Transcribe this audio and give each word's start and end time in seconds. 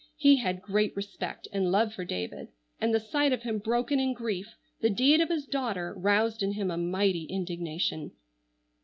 He 0.17 0.37
had 0.37 0.63
great 0.63 0.95
respect 0.95 1.47
and 1.53 1.71
love 1.71 1.93
for 1.93 2.03
David, 2.03 2.47
and 2.79 2.91
the 2.91 2.99
sight 2.99 3.31
of 3.31 3.43
him 3.43 3.59
broken 3.59 3.99
in 3.99 4.15
grief, 4.15 4.57
the 4.79 4.89
deed 4.89 5.21
of 5.21 5.29
his 5.29 5.45
daughter, 5.45 5.93
roused 5.95 6.41
in 6.41 6.53
him 6.53 6.71
a 6.71 6.77
mighty 6.79 7.25
indignation. 7.25 8.09